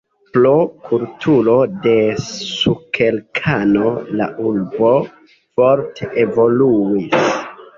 [0.35, 0.51] Pro
[0.85, 1.93] kulturo de
[2.23, 4.95] sukerkano la urbo
[5.37, 7.33] forte evoluis.